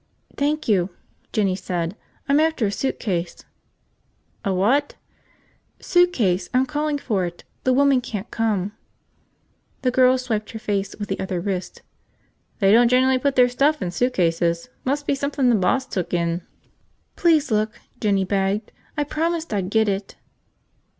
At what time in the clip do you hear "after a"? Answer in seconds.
2.39-2.71